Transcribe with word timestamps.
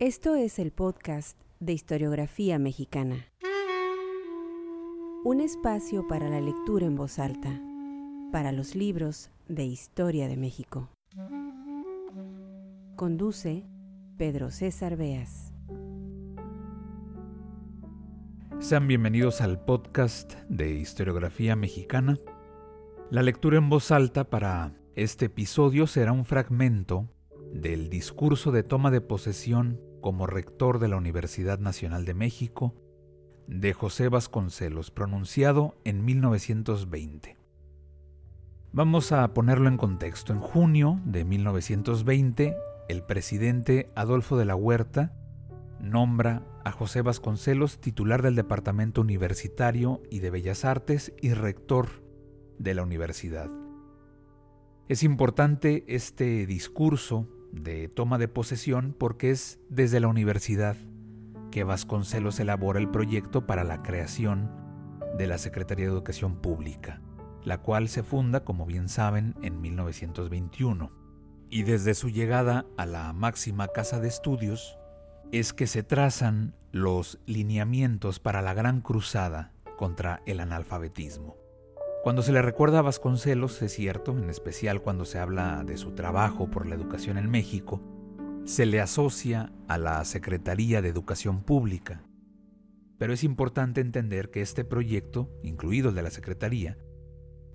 Esto 0.00 0.36
es 0.36 0.60
el 0.60 0.70
podcast 0.70 1.36
de 1.58 1.72
historiografía 1.72 2.60
mexicana. 2.60 3.26
Un 5.24 5.40
espacio 5.40 6.06
para 6.06 6.28
la 6.28 6.40
lectura 6.40 6.86
en 6.86 6.94
voz 6.94 7.18
alta, 7.18 7.60
para 8.30 8.52
los 8.52 8.76
libros 8.76 9.32
de 9.48 9.64
historia 9.64 10.28
de 10.28 10.36
México. 10.36 10.88
Conduce 12.94 13.64
Pedro 14.16 14.52
César 14.52 14.96
Beas. 14.96 15.52
Sean 18.60 18.86
bienvenidos 18.86 19.40
al 19.40 19.64
podcast 19.64 20.34
de 20.48 20.74
historiografía 20.74 21.56
mexicana. 21.56 22.20
La 23.10 23.24
lectura 23.24 23.58
en 23.58 23.68
voz 23.68 23.90
alta 23.90 24.30
para 24.30 24.74
este 24.94 25.24
episodio 25.24 25.88
será 25.88 26.12
un 26.12 26.24
fragmento 26.24 27.08
del 27.52 27.88
discurso 27.88 28.52
de 28.52 28.62
toma 28.62 28.92
de 28.92 29.00
posesión 29.00 29.87
como 30.08 30.26
rector 30.26 30.78
de 30.78 30.88
la 30.88 30.96
Universidad 30.96 31.58
Nacional 31.58 32.06
de 32.06 32.14
México 32.14 32.74
de 33.46 33.74
José 33.74 34.08
Vasconcelos, 34.08 34.90
pronunciado 34.90 35.76
en 35.84 36.02
1920. 36.02 37.36
Vamos 38.72 39.12
a 39.12 39.34
ponerlo 39.34 39.68
en 39.68 39.76
contexto. 39.76 40.32
En 40.32 40.38
junio 40.40 40.98
de 41.04 41.26
1920, 41.26 42.56
el 42.88 43.02
presidente 43.02 43.90
Adolfo 43.94 44.38
de 44.38 44.46
la 44.46 44.56
Huerta 44.56 45.12
nombra 45.78 46.42
a 46.64 46.72
José 46.72 47.02
Vasconcelos 47.02 47.78
titular 47.78 48.22
del 48.22 48.34
Departamento 48.34 49.02
Universitario 49.02 50.00
y 50.10 50.20
de 50.20 50.30
Bellas 50.30 50.64
Artes 50.64 51.12
y 51.20 51.34
rector 51.34 52.02
de 52.58 52.72
la 52.72 52.82
universidad. 52.82 53.50
Es 54.88 55.02
importante 55.02 55.84
este 55.86 56.46
discurso 56.46 57.28
de 57.52 57.88
toma 57.88 58.18
de 58.18 58.28
posesión 58.28 58.94
porque 58.98 59.30
es 59.30 59.58
desde 59.68 60.00
la 60.00 60.08
universidad 60.08 60.76
que 61.50 61.64
Vasconcelos 61.64 62.40
elabora 62.40 62.78
el 62.78 62.90
proyecto 62.90 63.46
para 63.46 63.64
la 63.64 63.82
creación 63.82 64.50
de 65.16 65.26
la 65.26 65.38
Secretaría 65.38 65.86
de 65.86 65.92
Educación 65.92 66.36
Pública, 66.40 67.00
la 67.44 67.58
cual 67.58 67.88
se 67.88 68.02
funda, 68.02 68.44
como 68.44 68.66
bien 68.66 68.88
saben, 68.88 69.34
en 69.42 69.60
1921. 69.60 70.92
Y 71.50 71.62
desde 71.62 71.94
su 71.94 72.10
llegada 72.10 72.66
a 72.76 72.84
la 72.84 73.12
máxima 73.12 73.68
casa 73.68 74.00
de 74.00 74.08
estudios 74.08 74.78
es 75.32 75.52
que 75.52 75.66
se 75.66 75.82
trazan 75.82 76.54
los 76.72 77.18
lineamientos 77.26 78.20
para 78.20 78.42
la 78.42 78.54
gran 78.54 78.80
cruzada 78.82 79.52
contra 79.76 80.22
el 80.26 80.40
analfabetismo. 80.40 81.36
Cuando 82.08 82.22
se 82.22 82.32
le 82.32 82.40
recuerda 82.40 82.78
a 82.78 82.82
Vasconcelos, 82.82 83.60
es 83.60 83.74
cierto, 83.74 84.16
en 84.16 84.30
especial 84.30 84.80
cuando 84.80 85.04
se 85.04 85.18
habla 85.18 85.62
de 85.62 85.76
su 85.76 85.90
trabajo 85.90 86.50
por 86.50 86.66
la 86.66 86.74
educación 86.74 87.18
en 87.18 87.28
México, 87.28 87.82
se 88.46 88.64
le 88.64 88.80
asocia 88.80 89.52
a 89.68 89.76
la 89.76 90.02
Secretaría 90.06 90.80
de 90.80 90.88
Educación 90.88 91.42
Pública. 91.42 92.02
Pero 92.96 93.12
es 93.12 93.24
importante 93.24 93.82
entender 93.82 94.30
que 94.30 94.40
este 94.40 94.64
proyecto, 94.64 95.30
incluido 95.42 95.90
el 95.90 95.96
de 95.96 96.00
la 96.00 96.10
Secretaría, 96.10 96.78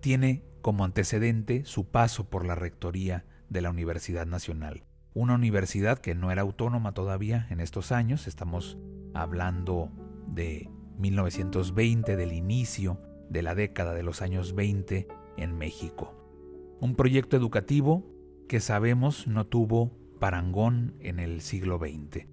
tiene 0.02 0.46
como 0.62 0.86
antecedente 0.86 1.66
su 1.66 1.90
paso 1.90 2.30
por 2.30 2.46
la 2.46 2.54
Rectoría 2.54 3.26
de 3.50 3.62
la 3.62 3.72
Universidad 3.72 4.28
Nacional, 4.28 4.84
una 5.16 5.34
universidad 5.34 5.98
que 5.98 6.14
no 6.14 6.30
era 6.30 6.44
autónoma 6.44 6.94
todavía 6.94 7.48
en 7.50 7.60
estos 7.60 7.92
años, 7.92 8.28
estamos 8.28 8.78
hablando 9.16 9.90
de 10.28 10.70
1920, 11.00 12.16
del 12.16 12.34
inicio 12.34 13.00
de 13.34 13.42
la 13.42 13.56
década 13.56 13.94
de 13.94 14.04
los 14.04 14.22
años 14.22 14.54
20 14.54 15.08
en 15.38 15.58
México. 15.58 16.14
Un 16.80 16.96
proyecto 16.96 17.36
educativo 17.36 18.06
que 18.48 18.60
sabemos 18.60 19.28
no 19.28 19.48
tuvo 19.48 19.92
parangón 20.20 20.96
en 21.00 21.20
el 21.20 21.42
siglo 21.42 21.80
XX. 21.80 22.28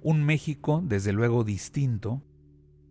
Un 0.00 0.24
México, 0.24 0.82
desde 0.84 1.12
luego, 1.12 1.42
distinto, 1.42 2.22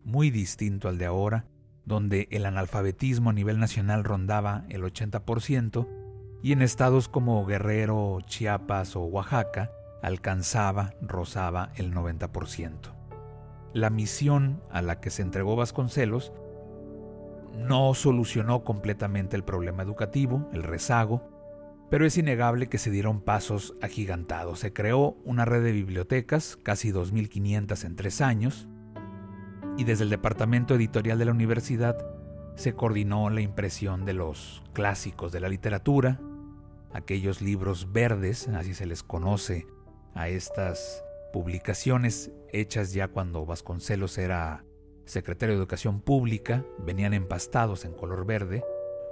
muy 0.03 0.29
distinto 0.29 0.89
al 0.89 0.97
de 0.97 1.05
ahora, 1.05 1.47
donde 1.85 2.27
el 2.29 2.45
analfabetismo 2.45 3.29
a 3.29 3.33
nivel 3.33 3.57
nacional 3.57 4.03
rondaba 4.03 4.65
el 4.69 4.83
80% 4.83 5.87
y 6.43 6.51
en 6.51 6.61
estados 6.61 7.07
como 7.07 7.45
Guerrero, 7.45 8.19
Chiapas 8.25 8.95
o 8.95 9.03
Oaxaca 9.05 9.71
alcanzaba, 10.01 10.93
rozaba 11.01 11.71
el 11.75 11.93
90%. 11.93 12.93
La 13.73 13.89
misión 13.89 14.61
a 14.69 14.81
la 14.81 14.99
que 14.99 15.09
se 15.09 15.21
entregó 15.21 15.55
Vasconcelos 15.55 16.33
no 17.59 17.93
solucionó 17.93 18.63
completamente 18.63 19.35
el 19.35 19.43
problema 19.43 19.83
educativo, 19.83 20.49
el 20.53 20.63
rezago, 20.63 21.21
pero 21.89 22.05
es 22.05 22.17
innegable 22.17 22.67
que 22.67 22.77
se 22.77 22.91
dieron 22.91 23.21
pasos 23.21 23.75
agigantados. 23.81 24.59
Se 24.59 24.73
creó 24.73 25.17
una 25.25 25.45
red 25.45 25.63
de 25.63 25.71
bibliotecas, 25.71 26.57
casi 26.61 26.91
2.500 26.91 27.85
en 27.85 27.95
tres 27.95 28.21
años, 28.21 28.67
y 29.77 29.83
desde 29.83 30.03
el 30.03 30.09
departamento 30.09 30.75
editorial 30.75 31.17
de 31.19 31.25
la 31.25 31.31
universidad 31.31 31.97
se 32.55 32.73
coordinó 32.73 33.29
la 33.29 33.41
impresión 33.41 34.05
de 34.05 34.13
los 34.13 34.61
clásicos 34.73 35.31
de 35.31 35.39
la 35.39 35.49
literatura, 35.49 36.19
aquellos 36.93 37.41
libros 37.41 37.91
verdes, 37.91 38.47
así 38.49 38.73
se 38.73 38.85
les 38.85 39.03
conoce 39.03 39.67
a 40.13 40.27
estas 40.27 41.03
publicaciones 41.31 42.31
hechas 42.51 42.93
ya 42.93 43.07
cuando 43.07 43.45
Vasconcelos 43.45 44.17
era 44.17 44.65
secretario 45.09 45.55
de 45.55 45.59
Educación 45.59 46.01
Pública, 46.01 46.63
venían 46.77 47.13
empastados 47.13 47.83
en 47.83 47.93
color 47.93 48.25
verde, 48.25 48.63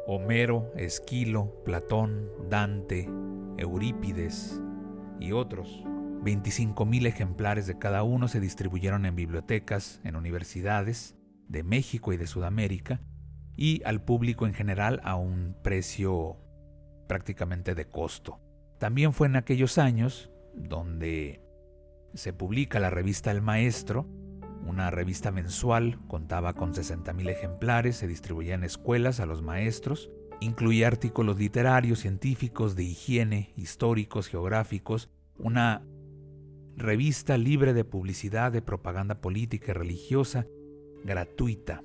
Homero, 0.06 0.72
Esquilo, 0.76 1.64
Platón, 1.66 2.30
Dante, 2.50 3.10
Eurípides 3.58 4.62
y 5.20 5.32
otros. 5.32 5.84
25.000 6.24 7.08
ejemplares 7.08 7.68
de 7.68 7.78
cada 7.78 8.04
uno 8.04 8.28
se 8.28 8.40
distribuyeron 8.40 9.06
en 9.06 9.16
bibliotecas, 9.16 10.00
en 10.04 10.16
universidades 10.16 11.16
de 11.48 11.64
México 11.64 12.14
y 12.14 12.18
de 12.18 12.28
Sudamérica 12.28 13.02
y 13.56 13.82
al 13.84 14.04
público 14.04 14.46
en 14.46 14.54
general 14.54 15.02
a 15.04 15.16
un 15.16 15.56
precio 15.64 16.38
prácticamente 17.08 17.74
de 17.74 17.88
costo. 17.88 18.40
También 18.78 19.14
fue 19.14 19.28
en 19.28 19.36
aquellos 19.36 19.78
años 19.78 20.30
donde 20.54 21.42
se 22.14 22.34
publica 22.34 22.80
la 22.80 22.90
revista 22.90 23.32
El 23.32 23.42
Maestro, 23.42 24.08
una 24.68 24.92
revista 24.92 25.32
mensual, 25.32 26.00
contaba 26.08 26.54
con 26.54 26.74
60.000 26.74 27.30
ejemplares, 27.30 27.96
se 27.96 28.08
distribuía 28.08 28.56
en 28.56 28.64
escuelas 28.64 29.20
a 29.20 29.26
los 29.26 29.42
maestros, 29.42 30.12
incluía 30.40 30.88
artículos 30.88 31.38
literarios, 31.38 32.00
científicos, 32.00 32.76
de 32.76 32.84
higiene, 32.84 33.54
históricos, 33.56 34.28
geográficos, 34.28 35.10
una 35.38 35.84
revista 36.76 37.38
libre 37.38 37.74
de 37.74 37.86
publicidad, 37.86 38.52
de 38.52 38.62
propaganda 38.62 39.22
política 39.22 39.72
y 39.72 39.74
religiosa, 39.74 40.46
gratuita. 41.04 41.84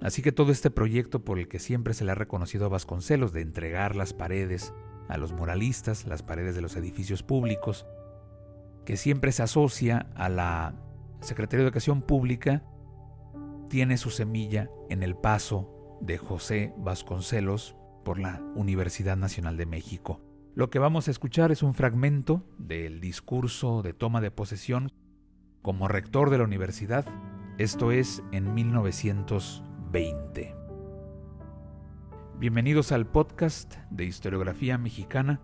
Así 0.00 0.20
que 0.20 0.32
todo 0.32 0.50
este 0.50 0.70
proyecto 0.70 1.24
por 1.24 1.38
el 1.38 1.48
que 1.48 1.60
siempre 1.60 1.94
se 1.94 2.04
le 2.04 2.10
ha 2.10 2.16
reconocido 2.16 2.66
a 2.66 2.70
Vasconcelos 2.70 3.32
de 3.32 3.40
entregar 3.40 3.94
las 3.94 4.12
paredes 4.12 4.74
a 5.08 5.16
los 5.16 5.32
muralistas, 5.32 6.06
las 6.06 6.22
paredes 6.22 6.54
de 6.56 6.62
los 6.62 6.76
edificios 6.76 7.22
públicos, 7.22 7.86
que 8.84 8.96
siempre 8.96 9.30
se 9.30 9.44
asocia 9.44 10.10
a 10.16 10.28
la 10.28 10.74
Secretario 11.22 11.62
de 11.62 11.68
Educación 11.68 12.02
Pública, 12.02 12.64
tiene 13.70 13.96
su 13.96 14.10
semilla 14.10 14.68
en 14.90 15.04
el 15.04 15.14
paso 15.14 15.98
de 16.00 16.18
José 16.18 16.74
Vasconcelos 16.76 17.76
por 18.04 18.18
la 18.18 18.42
Universidad 18.56 19.16
Nacional 19.16 19.56
de 19.56 19.66
México. 19.66 20.20
Lo 20.56 20.68
que 20.68 20.80
vamos 20.80 21.06
a 21.06 21.12
escuchar 21.12 21.52
es 21.52 21.62
un 21.62 21.74
fragmento 21.74 22.44
del 22.58 23.00
discurso 23.00 23.82
de 23.82 23.94
toma 23.94 24.20
de 24.20 24.32
posesión 24.32 24.90
como 25.62 25.86
rector 25.86 26.30
de 26.30 26.38
la 26.38 26.44
universidad, 26.44 27.06
esto 27.56 27.92
es 27.92 28.24
en 28.32 28.52
1920. 28.52 30.56
Bienvenidos 32.36 32.90
al 32.90 33.06
podcast 33.06 33.76
de 33.90 34.06
historiografía 34.06 34.76
mexicana. 34.76 35.40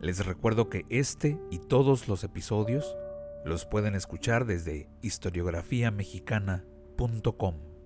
Les 0.00 0.24
recuerdo 0.24 0.70
que 0.70 0.84
este 0.88 1.36
y 1.50 1.58
todos 1.58 2.06
los 2.06 2.22
episodios 2.22 2.96
los 3.44 3.66
pueden 3.66 3.94
escuchar 3.94 4.46
desde 4.46 4.88
historiografiamexicana.com. 5.02 7.76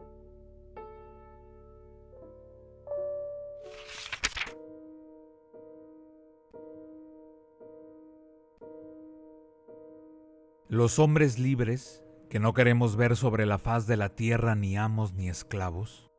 Los 10.71 11.01
hombres 11.01 11.41
libres, 11.41 12.05
que 12.29 12.39
no 12.39 12.55
queremos 12.55 12.95
ver 12.95 13.17
sobre 13.17 13.45
la 13.45 13.59
faz 13.59 13.89
de 13.89 13.97
la 13.97 14.15
tierra 14.15 14.55
ni 14.55 14.77
amos 14.77 15.15
ni 15.15 15.29
esclavos, 15.29 16.13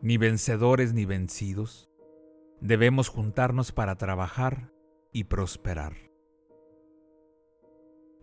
ni 0.00 0.16
vencedores 0.16 0.94
ni 0.94 1.04
vencidos, 1.04 1.90
debemos 2.60 3.08
juntarnos 3.08 3.72
para 3.72 3.96
trabajar 3.96 4.70
y 5.10 5.24
prosperar. 5.24 6.05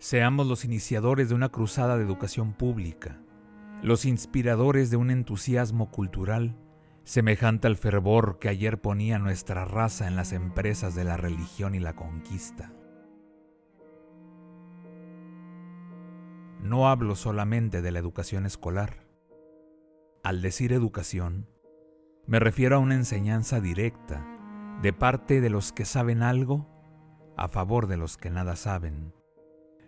Seamos 0.03 0.47
los 0.47 0.65
iniciadores 0.65 1.29
de 1.29 1.35
una 1.35 1.47
cruzada 1.47 1.95
de 1.95 2.03
educación 2.03 2.51
pública, 2.51 3.21
los 3.81 4.03
inspiradores 4.03 4.91
de 4.91 4.97
un 4.97 5.09
entusiasmo 5.11 5.91
cultural 5.91 6.57
semejante 7.05 7.67
al 7.67 7.77
fervor 7.77 8.37
que 8.37 8.49
ayer 8.49 8.81
ponía 8.81 9.17
nuestra 9.17 9.63
raza 9.63 10.05
en 10.09 10.17
las 10.17 10.33
empresas 10.33 10.93
de 10.93 11.05
la 11.05 11.15
religión 11.15 11.73
y 11.73 11.79
la 11.79 11.95
conquista. 11.95 12.73
no 16.59 16.89
hablo 16.89 17.15
solamente 17.15 17.81
de 17.81 17.91
la 17.91 17.99
educación 17.99 18.45
escolar. 18.45 19.07
Al 20.21 20.41
decir 20.41 20.73
educación, 20.73 21.47
me 22.27 22.39
refiero 22.39 22.75
a 22.75 22.79
una 22.79 22.95
enseñanza 22.95 23.61
directa 23.61 24.25
de 24.81 24.91
parte 24.91 25.39
de 25.39 25.49
los 25.49 25.71
que 25.71 25.85
saben 25.85 26.23
algo 26.23 26.67
a 27.37 27.47
favor 27.47 27.87
de 27.87 27.95
los 27.95 28.17
que 28.17 28.29
nada 28.29 28.57
saben. 28.57 29.22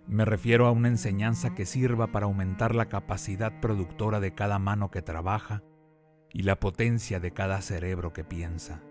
Me 0.07 0.24
refiero 0.24 0.68
a 0.68 0.72
una 0.72 0.88
enseñanza 0.88 1.56
que 1.56 1.66
sirva 1.66 2.12
para 2.12 2.28
aumentar 2.28 2.75
la 2.75 2.90
capacidad 2.90 3.60
productora 3.60 4.19
de 4.19 4.36
cada 4.36 4.60
mano 4.60 4.92
que 4.92 5.02
trabaja 5.02 5.63
y 6.31 6.44
la 6.44 6.60
potencia 6.60 7.19
de 7.19 7.31
cada 7.31 7.62
cerebro 7.62 8.13
que 8.13 8.24
piensa. 8.24 8.84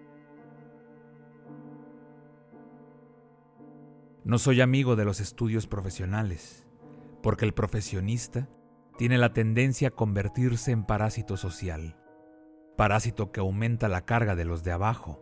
No 4.24 4.38
soy 4.38 4.60
amigo 4.60 4.96
de 4.96 5.04
los 5.04 5.20
estudios 5.20 5.66
profesionales, 5.66 6.66
porque 7.22 7.44
el 7.44 7.52
profesionista 7.52 8.48
tiene 8.96 9.18
la 9.18 9.32
tendencia 9.32 9.88
a 9.88 9.90
convertirse 9.90 10.72
en 10.72 10.84
parásito 10.84 11.36
social, 11.36 11.96
parásito 12.76 13.30
que 13.30 13.40
aumenta 13.40 13.88
la 13.88 14.04
carga 14.04 14.34
de 14.34 14.46
los 14.46 14.64
de 14.64 14.72
abajo 14.72 15.20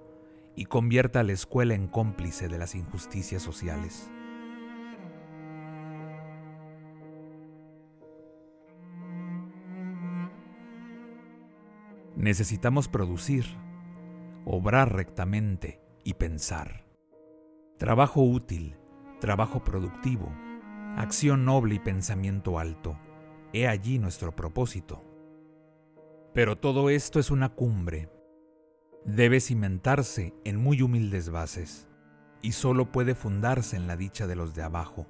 y 0.54 0.66
convierta 0.66 1.20
a 1.20 1.22
la 1.24 1.32
escuela 1.32 1.74
en 1.74 1.88
cómplice 1.88 2.48
de 2.48 2.58
las 2.58 2.74
injusticias 2.74 3.42
sociales. 3.42 4.10
Necesitamos 12.22 12.86
producir, 12.86 13.44
obrar 14.44 14.94
rectamente 14.94 15.82
y 16.04 16.14
pensar. 16.14 16.86
Trabajo 17.78 18.22
útil, 18.22 18.76
trabajo 19.18 19.64
productivo, 19.64 20.32
acción 20.96 21.44
noble 21.44 21.74
y 21.74 21.78
pensamiento 21.80 22.60
alto. 22.60 22.96
He 23.52 23.66
allí 23.66 23.98
nuestro 23.98 24.36
propósito. 24.36 25.02
Pero 26.32 26.56
todo 26.56 26.90
esto 26.90 27.18
es 27.18 27.32
una 27.32 27.48
cumbre. 27.48 28.08
Debe 29.04 29.40
cimentarse 29.40 30.32
en 30.44 30.58
muy 30.58 30.80
humildes 30.80 31.28
bases 31.28 31.88
y 32.40 32.52
solo 32.52 32.92
puede 32.92 33.16
fundarse 33.16 33.74
en 33.74 33.88
la 33.88 33.96
dicha 33.96 34.28
de 34.28 34.36
los 34.36 34.54
de 34.54 34.62
abajo. 34.62 35.08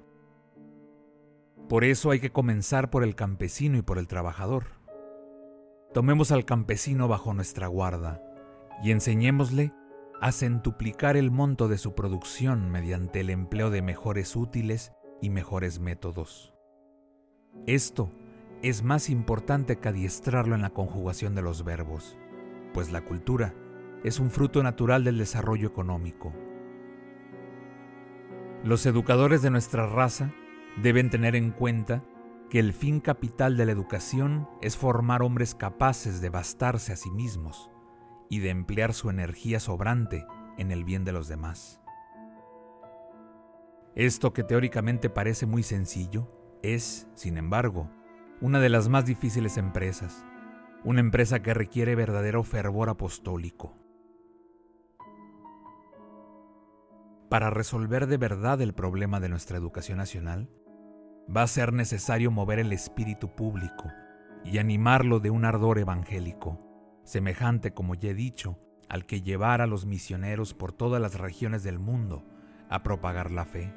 Por 1.69 1.83
eso 1.83 2.09
hay 2.09 2.19
que 2.19 2.31
comenzar 2.31 2.89
por 2.89 3.03
el 3.03 3.13
campesino 3.13 3.77
y 3.77 3.83
por 3.83 3.99
el 3.99 4.07
trabajador. 4.07 4.82
Tomemos 5.93 6.31
al 6.31 6.43
campesino 6.43 7.07
bajo 7.07 7.35
nuestra 7.35 7.67
guarda 7.67 8.19
y 8.83 8.89
enseñémosle 8.89 9.73
a 10.19 10.31
centuplicar 10.31 11.17
el 11.17 11.29
monto 11.29 11.67
de 11.67 11.77
su 11.77 11.93
producción 11.93 12.71
mediante 12.71 13.19
el 13.19 13.29
empleo 13.29 13.69
de 13.69 13.83
mejores 13.83 14.35
útiles 14.35 14.91
y 15.21 15.29
mejores 15.29 15.79
métodos. 15.79 16.51
Esto 17.67 18.09
es 18.63 18.81
más 18.81 19.11
importante 19.11 19.77
que 19.77 19.89
adiestrarlo 19.89 20.55
en 20.55 20.63
la 20.63 20.71
conjugación 20.71 21.35
de 21.35 21.43
los 21.43 21.63
verbos, 21.63 22.17
pues 22.73 22.91
la 22.91 23.01
cultura 23.01 23.53
es 24.03 24.19
un 24.19 24.31
fruto 24.31 24.63
natural 24.63 25.03
del 25.03 25.19
desarrollo 25.19 25.67
económico. 25.67 26.33
Los 28.63 28.85
educadores 28.87 29.43
de 29.43 29.51
nuestra 29.51 29.85
raza 29.85 30.33
deben 30.81 31.11
tener 31.11 31.35
en 31.35 31.51
cuenta 31.51 32.03
que 32.53 32.59
el 32.59 32.71
fin 32.71 32.99
capital 32.99 33.57
de 33.57 33.65
la 33.65 33.71
educación 33.71 34.47
es 34.61 34.77
formar 34.77 35.23
hombres 35.23 35.55
capaces 35.55 36.21
de 36.21 36.29
bastarse 36.29 36.93
a 36.93 36.95
sí 36.95 37.09
mismos 37.09 37.71
y 38.29 38.41
de 38.41 38.51
emplear 38.51 38.93
su 38.93 39.09
energía 39.09 39.59
sobrante 39.59 40.23
en 40.59 40.71
el 40.71 40.83
bien 40.83 41.03
de 41.03 41.13
los 41.13 41.27
demás. 41.27 41.81
Esto 43.95 44.33
que 44.33 44.43
teóricamente 44.43 45.09
parece 45.09 45.47
muy 45.47 45.63
sencillo 45.63 46.29
es, 46.61 47.07
sin 47.15 47.39
embargo, 47.39 47.89
una 48.39 48.59
de 48.59 48.69
las 48.69 48.87
más 48.87 49.07
difíciles 49.07 49.57
empresas, 49.57 50.23
una 50.83 50.99
empresa 50.99 51.41
que 51.41 51.55
requiere 51.55 51.95
verdadero 51.95 52.43
fervor 52.43 52.89
apostólico. 52.89 53.75
Para 57.31 57.49
resolver 57.49 58.05
de 58.05 58.17
verdad 58.17 58.61
el 58.61 58.75
problema 58.75 59.19
de 59.19 59.29
nuestra 59.29 59.57
educación 59.57 59.97
nacional, 59.97 60.51
va 61.27 61.43
a 61.43 61.47
ser 61.47 61.73
necesario 61.73 62.31
mover 62.31 62.59
el 62.59 62.73
espíritu 62.73 63.29
público 63.35 63.85
y 64.43 64.57
animarlo 64.57 65.19
de 65.19 65.29
un 65.29 65.45
ardor 65.45 65.79
evangélico, 65.79 66.59
semejante, 67.03 67.73
como 67.73 67.95
ya 67.95 68.09
he 68.09 68.13
dicho, 68.13 68.59
al 68.89 69.05
que 69.05 69.21
llevara 69.21 69.63
a 69.63 69.67
los 69.67 69.85
misioneros 69.85 70.53
por 70.53 70.73
todas 70.73 71.01
las 71.01 71.17
regiones 71.17 71.63
del 71.63 71.79
mundo 71.79 72.25
a 72.69 72.83
propagar 72.83 73.31
la 73.31 73.45
fe. 73.45 73.73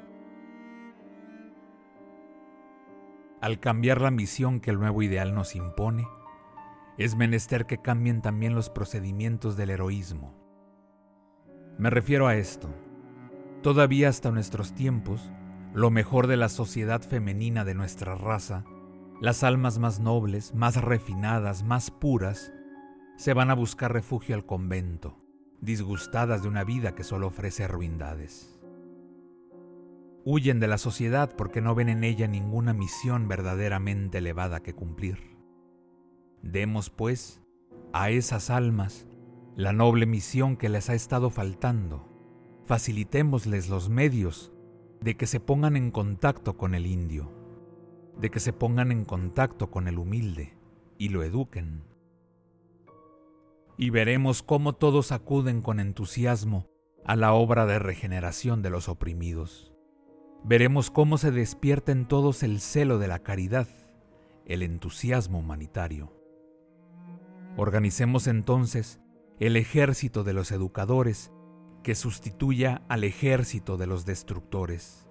Al 3.41 3.59
cambiar 3.59 4.01
la 4.01 4.11
misión 4.11 4.59
que 4.59 4.71
el 4.71 4.79
nuevo 4.79 5.01
ideal 5.01 5.33
nos 5.33 5.55
impone, 5.55 6.07
es 6.97 7.15
menester 7.15 7.67
que 7.67 7.77
cambien 7.77 8.21
también 8.21 8.55
los 8.55 8.69
procedimientos 8.69 9.55
del 9.55 9.69
heroísmo. 9.69 10.33
Me 11.77 11.91
refiero 11.91 12.27
a 12.27 12.35
esto. 12.35 12.69
Todavía 13.61 14.09
hasta 14.09 14.31
nuestros 14.31 14.73
tiempos, 14.73 15.31
lo 15.73 15.91
mejor 15.91 16.27
de 16.27 16.37
la 16.37 16.49
sociedad 16.49 17.01
femenina 17.01 17.65
de 17.65 17.75
nuestra 17.75 18.15
raza, 18.15 18.65
las 19.21 19.43
almas 19.43 19.79
más 19.79 19.99
nobles, 19.99 20.53
más 20.53 20.81
refinadas, 20.81 21.63
más 21.63 21.91
puras, 21.91 22.53
se 23.15 23.33
van 23.33 23.49
a 23.49 23.55
buscar 23.55 23.91
refugio 23.91 24.35
al 24.35 24.45
convento, 24.45 25.17
disgustadas 25.59 26.43
de 26.43 26.47
una 26.47 26.63
vida 26.63 26.93
que 26.93 27.03
solo 27.03 27.27
ofrece 27.27 27.67
ruindades. 27.67 28.59
Huyen 30.23 30.59
de 30.59 30.67
la 30.67 30.77
sociedad 30.77 31.35
porque 31.35 31.61
no 31.61 31.73
ven 31.73 31.89
en 31.89 32.03
ella 32.03 32.27
ninguna 32.27 32.73
misión 32.73 33.27
verdaderamente 33.27 34.17
elevada 34.17 34.61
que 34.61 34.73
cumplir. 34.73 35.37
Demos, 36.43 36.89
pues, 36.89 37.41
a 37.93 38.09
esas 38.09 38.49
almas 38.49 39.07
la 39.55 39.73
noble 39.73 40.05
misión 40.05 40.57
que 40.57 40.69
les 40.69 40.89
ha 40.89 40.93
estado 40.93 41.29
faltando. 41.29 42.07
Facilitémosles 42.65 43.69
los 43.69 43.89
medios 43.89 44.53
de 45.01 45.15
que 45.15 45.27
se 45.27 45.39
pongan 45.39 45.75
en 45.75 45.91
contacto 45.91 46.57
con 46.57 46.75
el 46.75 46.85
indio, 46.85 47.31
de 48.19 48.29
que 48.29 48.39
se 48.39 48.53
pongan 48.53 48.91
en 48.91 49.05
contacto 49.05 49.71
con 49.71 49.87
el 49.87 49.99
humilde 49.99 50.57
y 50.97 51.09
lo 51.09 51.23
eduquen. 51.23 51.83
Y 53.77 53.89
veremos 53.91 54.41
cómo 54.43 54.73
todos 54.73 55.11
acuden 55.11 55.61
con 55.61 55.79
entusiasmo 55.79 56.67
a 57.05 57.15
la 57.15 57.33
obra 57.33 57.65
de 57.65 57.79
regeneración 57.79 58.61
de 58.61 58.71
los 58.71 58.89
oprimidos 58.89 59.77
veremos 60.47 60.91
cómo 60.91 61.17
se 61.17 61.31
despierta 61.31 61.91
en 61.91 62.07
todos 62.07 62.41
el 62.41 62.61
celo 62.61 62.99
de 62.99 63.07
la 63.09 63.19
caridad, 63.19 63.67
el 64.45 64.63
entusiasmo 64.63 65.39
humanitario. 65.39 66.13
Organicemos 67.57 68.27
entonces 68.27 69.01
el 69.39 69.57
ejército 69.57 70.23
de 70.23 70.33
los 70.33 70.51
educadores 70.51 71.33
que 71.87 71.95
sustituya 71.95 72.81
al 72.89 73.05
ejército 73.05 73.77
de 73.77 73.87
los 73.87 74.05
destructores. 74.05 75.07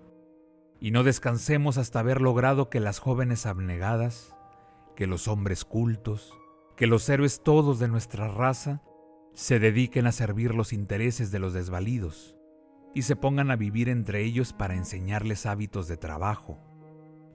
Y 0.79 0.91
no 0.91 1.05
descansemos 1.05 1.79
hasta 1.79 2.01
haber 2.01 2.21
logrado 2.21 2.69
que 2.69 2.81
las 2.81 2.99
jóvenes 2.99 3.47
abnegadas, 3.47 4.37
que 4.95 5.07
los 5.07 5.27
hombres 5.27 5.65
cultos, 5.65 6.39
que 6.77 6.87
los 6.87 7.09
héroes 7.09 7.41
todos 7.43 7.79
de 7.79 7.89
nuestra 7.89 8.29
raza 8.29 8.83
se 9.33 9.59
dediquen 9.59 10.07
a 10.07 10.13
servir 10.13 10.55
los 10.55 10.75
intereses 10.75 11.31
de 11.31 11.39
los 11.39 11.55
desvalidos, 11.55 12.37
y 12.95 13.05
se 13.05 13.17
pongan 13.17 13.51
a 13.51 13.57
vivir 13.57 13.89
entre 13.89 14.23
ellos 14.23 14.53
para 14.53 14.75
enseñarles 14.75 15.47
hábitos 15.47 15.89
de 15.89 15.97
trabajo, 15.97 16.59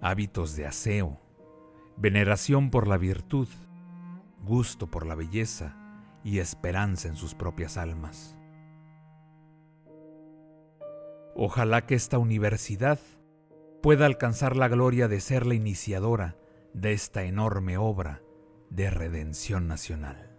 hábitos 0.04 0.56
de 0.56 0.68
aseo, 0.68 1.20
veneración 1.98 2.70
por 2.70 2.88
la 2.88 2.98
virtud, 2.98 3.48
gusto 4.44 4.92
por 4.92 5.08
la 5.08 5.16
belleza 5.16 5.76
y 6.24 6.38
esperanza 6.38 7.08
en 7.08 7.16
sus 7.16 7.34
propias 7.34 7.78
almas. 7.78 8.38
Ojalá 11.36 11.86
que 11.86 11.96
esta 11.96 12.18
universidad 12.18 13.00
pueda 13.82 14.06
alcanzar 14.06 14.56
la 14.58 14.68
gloria 14.68 15.08
de 15.08 15.20
ser 15.22 15.46
la 15.46 15.56
iniciadora 15.56 16.38
de 16.74 16.94
esta 16.94 17.24
enorme 17.24 17.78
obra 17.78 18.22
de 18.70 18.90
redención 18.90 19.68
nacional. 19.68 20.31